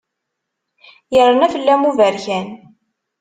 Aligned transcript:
Yerna 1.15 1.47
fell-am 1.53 1.81
uberkan. 1.89 2.47